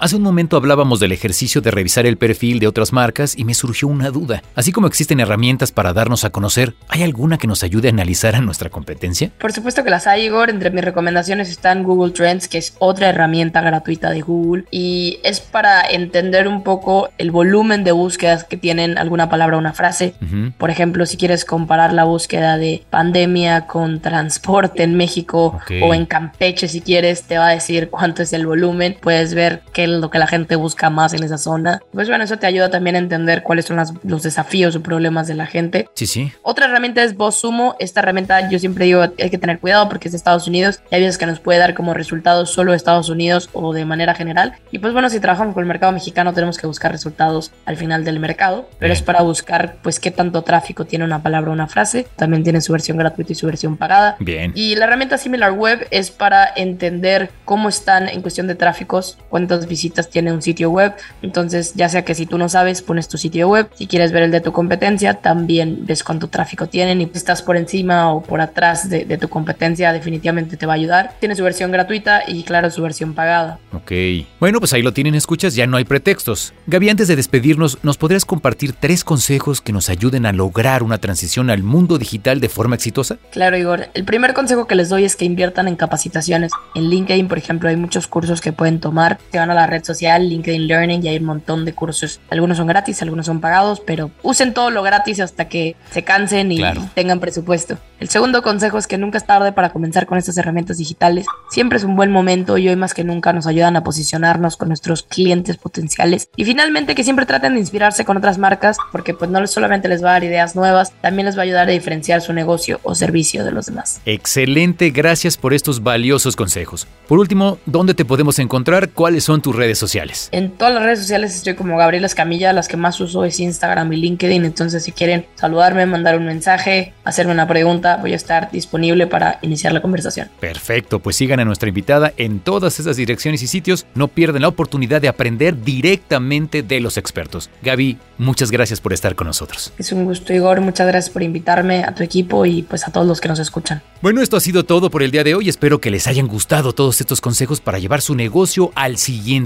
Hace 0.01 0.15
un 0.15 0.23
momento 0.23 0.57
hablábamos 0.57 0.99
del 0.99 1.11
ejercicio 1.11 1.61
de 1.61 1.69
revisar 1.69 2.07
el 2.07 2.17
perfil 2.17 2.57
de 2.57 2.65
otras 2.65 2.91
marcas 2.91 3.37
y 3.37 3.45
me 3.45 3.53
surgió 3.53 3.87
una 3.87 4.09
duda. 4.09 4.41
Así 4.55 4.71
como 4.71 4.87
existen 4.87 5.19
herramientas 5.19 5.71
para 5.71 5.93
darnos 5.93 6.25
a 6.25 6.31
conocer, 6.31 6.73
¿hay 6.87 7.03
alguna 7.03 7.37
que 7.37 7.45
nos 7.45 7.61
ayude 7.61 7.89
a 7.89 7.91
analizar 7.91 8.35
a 8.35 8.41
nuestra 8.41 8.71
competencia? 8.71 9.29
Por 9.37 9.53
supuesto 9.53 9.83
que 9.83 9.91
las 9.91 10.07
hay, 10.07 10.23
Igor. 10.23 10.49
Entre 10.49 10.71
mis 10.71 10.83
recomendaciones 10.83 11.51
están 11.51 11.83
Google 11.83 12.13
Trends, 12.13 12.47
que 12.47 12.57
es 12.57 12.73
otra 12.79 13.09
herramienta 13.09 13.61
gratuita 13.61 14.09
de 14.09 14.21
Google. 14.21 14.65
Y 14.71 15.19
es 15.23 15.39
para 15.39 15.83
entender 15.83 16.47
un 16.47 16.63
poco 16.63 17.09
el 17.19 17.29
volumen 17.29 17.83
de 17.83 17.91
búsquedas 17.91 18.43
que 18.43 18.57
tienen 18.57 18.97
alguna 18.97 19.29
palabra 19.29 19.57
o 19.57 19.59
una 19.59 19.73
frase. 19.73 20.15
Por 20.57 20.71
ejemplo, 20.71 21.05
si 21.05 21.15
quieres 21.15 21.45
comparar 21.45 21.93
la 21.93 22.05
búsqueda 22.05 22.57
de 22.57 22.83
pandemia 22.89 23.67
con 23.67 23.99
transporte 23.99 24.81
en 24.81 24.97
México 24.97 25.59
o 25.83 25.93
en 25.93 26.07
Campeche, 26.07 26.67
si 26.67 26.81
quieres, 26.81 27.21
te 27.21 27.37
va 27.37 27.49
a 27.49 27.51
decir 27.51 27.89
cuánto 27.91 28.23
es 28.23 28.33
el 28.33 28.47
volumen. 28.47 28.97
Puedes 28.99 29.35
ver 29.35 29.61
qué 29.73 29.83
es 29.83 29.90
lo 29.99 30.09
que 30.09 30.19
la 30.19 30.27
gente 30.27 30.55
busca 30.55 30.89
más 30.89 31.13
en 31.13 31.23
esa 31.23 31.37
zona. 31.37 31.81
Pues 31.91 32.07
bueno, 32.07 32.23
eso 32.23 32.37
te 32.37 32.47
ayuda 32.47 32.69
también 32.69 32.95
a 32.95 32.99
entender 32.99 33.43
cuáles 33.43 33.65
son 33.65 33.77
las- 33.77 33.93
los 34.03 34.23
desafíos 34.23 34.75
o 34.75 34.81
problemas 34.83 35.27
de 35.27 35.35
la 35.35 35.45
gente. 35.45 35.89
Sí, 35.95 36.07
sí. 36.07 36.31
Otra 36.43 36.65
herramienta 36.67 37.03
es 37.03 37.15
BossSumo. 37.17 37.75
Esta 37.79 37.99
herramienta 38.01 38.49
yo 38.49 38.59
siempre 38.59 38.85
digo 38.85 39.01
hay 39.01 39.29
que 39.29 39.37
tener 39.37 39.59
cuidado 39.59 39.89
porque 39.89 40.07
es 40.07 40.11
de 40.13 40.17
Estados 40.17 40.47
Unidos 40.47 40.81
y 40.91 40.95
hay 40.95 41.01
veces 41.01 41.17
que 41.17 41.25
nos 41.25 41.39
puede 41.39 41.59
dar 41.59 41.73
como 41.73 41.93
resultados 41.93 42.49
solo 42.51 42.71
de 42.71 42.77
Estados 42.77 43.09
Unidos 43.09 43.49
o 43.53 43.73
de 43.73 43.85
manera 43.85 44.13
general. 44.13 44.53
Y 44.71 44.79
pues 44.79 44.93
bueno, 44.93 45.09
si 45.09 45.19
trabajamos 45.19 45.53
con 45.53 45.63
el 45.63 45.67
mercado 45.67 45.91
mexicano 45.91 46.33
tenemos 46.33 46.57
que 46.57 46.67
buscar 46.67 46.91
resultados 46.91 47.51
al 47.65 47.77
final 47.77 48.03
del 48.05 48.19
mercado, 48.19 48.69
pero 48.79 48.93
es 48.93 49.01
para 49.01 49.21
buscar 49.21 49.75
pues 49.81 49.99
qué 49.99 50.11
tanto 50.11 50.41
tráfico 50.43 50.85
tiene 50.85 51.05
una 51.05 51.21
palabra 51.23 51.49
o 51.49 51.53
una 51.53 51.67
frase. 51.67 52.07
También 52.15 52.43
tiene 52.43 52.61
su 52.61 52.71
versión 52.71 52.97
gratuita 52.97 53.31
y 53.31 53.35
su 53.35 53.45
versión 53.47 53.77
pagada. 53.77 54.15
Bien. 54.19 54.51
Y 54.55 54.75
la 54.75 54.85
herramienta 54.85 55.17
SimilarWeb 55.17 55.87
es 55.91 56.11
para 56.11 56.47
entender 56.55 57.29
cómo 57.45 57.69
están 57.69 58.07
en 58.07 58.21
cuestión 58.21 58.47
de 58.47 58.55
tráficos, 58.55 59.17
cuántas 59.29 59.67
visitas 59.67 59.80
tiene 59.89 60.31
un 60.31 60.41
sitio 60.41 60.69
web. 60.69 60.93
Entonces, 61.21 61.73
ya 61.75 61.89
sea 61.89 62.03
que 62.03 62.15
si 62.15 62.25
tú 62.25 62.37
no 62.37 62.49
sabes, 62.49 62.81
pones 62.81 63.07
tu 63.07 63.17
sitio 63.17 63.49
web. 63.49 63.69
Si 63.75 63.87
quieres 63.87 64.11
ver 64.11 64.23
el 64.23 64.31
de 64.31 64.41
tu 64.41 64.51
competencia, 64.51 65.15
también 65.15 65.85
ves 65.85 66.03
cuánto 66.03 66.27
tráfico 66.27 66.67
tienen. 66.67 67.01
Y 67.01 67.05
si 67.05 67.11
estás 67.17 67.41
por 67.41 67.57
encima 67.57 68.13
o 68.13 68.21
por 68.21 68.41
atrás 68.41 68.89
de, 68.89 69.05
de 69.05 69.17
tu 69.17 69.29
competencia, 69.29 69.93
definitivamente 69.93 70.57
te 70.57 70.65
va 70.65 70.73
a 70.73 70.75
ayudar. 70.75 71.13
Tiene 71.19 71.35
su 71.35 71.43
versión 71.43 71.71
gratuita 71.71 72.23
y, 72.27 72.43
claro, 72.43 72.69
su 72.69 72.81
versión 72.81 73.13
pagada. 73.13 73.59
Ok. 73.73 73.91
Bueno, 74.39 74.59
pues 74.59 74.73
ahí 74.73 74.81
lo 74.81 74.93
tienen, 74.93 75.15
escuchas, 75.15 75.55
ya 75.55 75.67
no 75.67 75.77
hay 75.77 75.85
pretextos. 75.85 76.53
Gaby, 76.67 76.89
antes 76.89 77.07
de 77.07 77.15
despedirnos, 77.15 77.77
¿nos 77.83 77.97
podrías 77.97 78.25
compartir 78.25 78.73
tres 78.73 79.03
consejos 79.03 79.61
que 79.61 79.73
nos 79.73 79.89
ayuden 79.89 80.25
a 80.25 80.33
lograr 80.33 80.83
una 80.83 80.97
transición 80.97 81.49
al 81.49 81.63
mundo 81.63 81.97
digital 81.97 82.39
de 82.39 82.49
forma 82.49 82.75
exitosa? 82.75 83.17
Claro, 83.31 83.57
Igor. 83.57 83.89
El 83.93 84.05
primer 84.05 84.33
consejo 84.33 84.67
que 84.67 84.75
les 84.75 84.89
doy 84.89 85.05
es 85.05 85.15
que 85.15 85.25
inviertan 85.25 85.67
en 85.67 85.75
capacitaciones. 85.75 86.51
En 86.75 86.89
LinkedIn, 86.89 87.27
por 87.27 87.37
ejemplo, 87.37 87.69
hay 87.69 87.75
muchos 87.75 88.07
cursos 88.07 88.41
que 88.41 88.53
pueden 88.53 88.79
tomar. 88.79 89.19
Se 89.31 89.37
van 89.37 89.49
a 89.51 89.53
la 89.53 89.67
red 89.71 89.83
social 89.83 90.29
LinkedIn 90.29 90.67
Learning 90.67 91.03
y 91.03 91.07
hay 91.09 91.17
un 91.17 91.25
montón 91.25 91.65
de 91.65 91.73
cursos. 91.73 92.19
Algunos 92.29 92.57
son 92.57 92.67
gratis, 92.67 93.01
algunos 93.01 93.25
son 93.25 93.41
pagados, 93.41 93.79
pero 93.79 94.11
usen 94.21 94.53
todo 94.53 94.69
lo 94.69 94.83
gratis 94.83 95.19
hasta 95.19 95.49
que 95.49 95.75
se 95.91 96.03
cansen 96.03 96.51
y 96.51 96.57
Claro. 96.57 96.83
tengan 96.93 97.19
presupuesto. 97.19 97.77
El 97.99 98.09
segundo 98.09 98.41
consejo 98.41 98.77
es 98.77 98.87
que 98.87 98.97
nunca 98.97 99.17
es 99.17 99.25
tarde 99.25 99.51
para 99.51 99.69
comenzar 99.71 100.05
con 100.05 100.17
estas 100.17 100.37
herramientas 100.37 100.77
digitales. 100.77 101.25
Siempre 101.49 101.77
es 101.77 101.83
un 101.83 101.95
buen 101.95 102.11
momento 102.11 102.57
y 102.57 102.67
hoy 102.67 102.75
más 102.75 102.93
que 102.93 103.03
nunca 103.03 103.31
nos 103.33 103.47
ayudan 103.47 103.75
a 103.75 103.83
posicionarnos 103.83 104.57
con 104.57 104.67
nuestros 104.69 105.03
clientes 105.03 105.57
potenciales. 105.57 106.29
Y 106.35 106.45
finalmente 106.45 106.95
que 106.95 107.03
siempre 107.03 107.25
traten 107.25 107.53
de 107.53 107.59
inspirarse 107.59 108.05
con 108.05 108.17
otras 108.17 108.37
marcas 108.37 108.77
porque 108.91 109.13
pues 109.13 109.29
no 109.31 109.45
solamente 109.47 109.87
les 109.87 110.03
va 110.03 110.09
a 110.09 110.13
dar 110.13 110.23
ideas 110.23 110.55
nuevas, 110.55 110.91
también 111.01 111.25
les 111.25 111.35
va 111.37 111.41
a 111.41 111.43
ayudar 111.43 111.67
a 111.67 111.71
diferenciar 111.71 112.21
su 112.21 112.33
negocio 112.33 112.79
o 112.83 112.95
servicio 112.95 113.45
de 113.45 113.51
los 113.51 113.67
demás. 113.67 114.01
Excelente, 114.05 114.89
gracias 114.91 115.37
por 115.37 115.53
estos 115.53 115.83
valiosos 115.83 116.35
consejos. 116.35 116.87
Por 117.07 117.19
último, 117.19 117.59
¿dónde 117.65 117.93
te 117.93 118.05
podemos 118.05 118.39
encontrar? 118.39 118.89
¿Cuáles 118.89 119.23
son 119.23 119.41
tus 119.41 119.50
redes 119.55 119.77
sociales? 119.77 120.29
En 120.31 120.51
todas 120.51 120.73
las 120.73 120.83
redes 120.83 120.99
sociales 120.99 121.35
estoy 121.35 121.55
como 121.55 121.77
Gabriela 121.77 122.07
Escamilla, 122.07 122.53
las 122.53 122.67
que 122.67 122.77
más 122.77 122.99
uso 122.99 123.23
es 123.25 123.39
Instagram 123.39 123.91
y 123.93 123.97
LinkedIn, 123.97 124.45
entonces 124.45 124.83
si 124.83 124.91
quieren 124.91 125.25
saludarme, 125.35 125.85
mandar 125.85 126.17
un 126.17 126.25
mensaje, 126.25 126.93
hacerme 127.03 127.33
una 127.33 127.47
pregunta, 127.47 127.97
voy 127.97 128.13
a 128.13 128.15
estar 128.15 128.51
disponible 128.51 129.07
para 129.07 129.39
iniciar 129.41 129.73
la 129.73 129.81
conversación. 129.81 130.29
Perfecto, 130.39 130.99
pues 130.99 131.15
sigan 131.15 131.39
a 131.39 131.45
nuestra 131.45 131.69
invitada 131.69 132.13
en 132.17 132.39
todas 132.39 132.79
esas 132.79 132.97
direcciones 132.97 133.41
y 133.43 133.47
sitios. 133.47 133.85
No 133.95 134.07
pierdan 134.07 134.41
la 134.41 134.47
oportunidad 134.47 135.01
de 135.01 135.07
aprender 135.07 135.63
directamente 135.63 136.63
de 136.63 136.79
los 136.79 136.97
expertos. 136.97 137.49
Gaby, 137.61 137.97
muchas 138.17 138.51
gracias 138.51 138.81
por 138.81 138.93
estar 138.93 139.15
con 139.15 139.27
nosotros. 139.27 139.73
Es 139.77 139.91
un 139.91 140.05
gusto 140.05 140.33
Igor, 140.33 140.61
muchas 140.61 140.87
gracias 140.87 141.11
por 141.11 141.23
invitarme 141.23 141.83
a 141.83 141.93
tu 141.93 142.03
equipo 142.03 142.45
y 142.45 142.63
pues 142.63 142.87
a 142.87 142.91
todos 142.91 143.07
los 143.07 143.21
que 143.21 143.27
nos 143.27 143.39
escuchan. 143.39 143.81
Bueno, 144.01 144.21
esto 144.21 144.37
ha 144.37 144.39
sido 144.41 144.63
todo 144.63 144.89
por 144.89 145.03
el 145.03 145.11
día 145.11 145.23
de 145.23 145.35
hoy. 145.35 145.47
Espero 145.47 145.79
que 145.79 145.91
les 145.91 146.07
hayan 146.07 146.27
gustado 146.27 146.73
todos 146.73 147.01
estos 147.01 147.21
consejos 147.21 147.61
para 147.61 147.77
llevar 147.77 148.01
su 148.01 148.15
negocio 148.15 148.71
al 148.75 148.97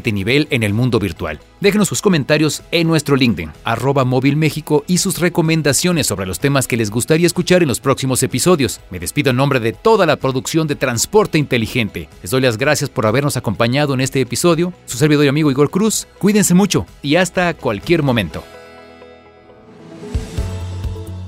nivel 0.04 0.48
en 0.50 0.64
el 0.64 0.74
mundo 0.74 1.00
virtual. 1.00 1.40
Déjenos 1.62 1.88
sus 1.88 2.02
comentarios 2.02 2.62
en 2.72 2.88
nuestro 2.88 3.16
LinkedIn, 3.16 3.52
arroba 3.64 4.06
móvil 4.06 4.36
México 4.36 4.84
y 4.88 4.98
sus 4.98 5.20
recomendaciones 5.20 6.08
sobre 6.08 6.26
los 6.26 6.40
temas 6.40 6.68
que 6.68 6.78
les 6.78 6.92
gustaría 6.92 7.28
escuchar 7.28 7.62
en 7.62 7.68
los 7.68 7.80
próximos 7.80 8.22
episodios. 8.24 8.82
Me 8.92 9.00
despido 9.00 9.32
en 9.32 9.38
nombre 9.38 9.60
de 9.60 9.74
toda 9.74 10.06
la 10.06 10.18
producción 10.18 10.68
de 10.68 10.76
Transporte 10.76 11.38
Inteligente. 11.38 12.10
Les 12.22 12.32
doy 12.32 12.42
las 12.42 12.58
gracias 12.58 12.90
por 12.90 13.06
habernos 13.06 13.38
acompañado 13.38 13.94
en 13.94 14.02
este 14.02 14.22
episodio. 14.22 14.74
Su 14.86 14.98
servidor 14.98 15.26
y 15.26 15.30
amigo 15.30 15.52
Igor 15.52 15.70
Cruz. 15.70 16.08
Cuídense 16.20 16.54
mucho 16.54 16.86
y 17.02 17.16
hasta 17.16 17.54
cualquier 17.54 18.04
momento. 18.04 18.44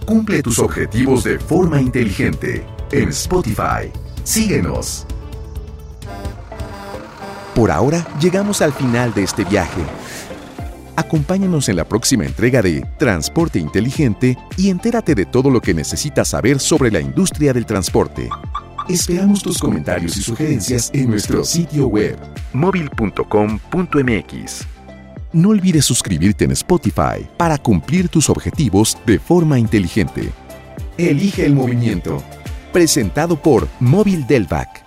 Cumple 0.06 0.42
tus 0.42 0.60
objetivos 0.60 1.26
de 1.26 1.38
forma 1.38 1.82
inteligente 1.82 2.66
en 2.92 3.10
Spotify. 3.10 3.92
Síguenos. 4.24 5.06
Por 7.58 7.72
ahora 7.72 8.08
llegamos 8.22 8.62
al 8.62 8.72
final 8.72 9.14
de 9.16 9.24
este 9.24 9.44
viaje. 9.44 9.82
Acompáñanos 10.96 11.70
en 11.70 11.78
la 11.78 11.86
próxima 11.86 12.24
entrega 12.24 12.62
de 12.62 12.86
Transporte 13.00 13.58
Inteligente 13.58 14.38
y 14.58 14.70
entérate 14.70 15.16
de 15.16 15.26
todo 15.26 15.50
lo 15.50 15.60
que 15.60 15.74
necesitas 15.74 16.28
saber 16.28 16.60
sobre 16.60 16.92
la 16.92 17.00
industria 17.00 17.54
del 17.54 17.66
transporte. 17.66 18.30
Esperamos 18.88 19.42
tus 19.42 19.58
comentarios 19.58 20.16
y 20.18 20.22
sugerencias 20.22 20.92
en 20.94 21.10
nuestro 21.10 21.44
sitio 21.44 21.88
web. 21.88 22.16
móvil.com.mx. 22.54 24.68
No 25.34 25.50
olvides 25.50 25.86
suscribirte 25.86 26.46
en 26.46 26.52
Spotify 26.52 27.28
para 27.38 27.58
cumplir 27.58 28.08
tus 28.08 28.30
objetivos 28.30 29.00
de 29.08 29.18
forma 29.18 29.58
inteligente. 29.58 30.30
Elige 30.96 31.48
el 31.48 31.56
movimiento. 31.56 32.22
Presentado 32.72 33.42
por 33.42 33.68
Móvil 33.80 34.28
Delvac. 34.28 34.87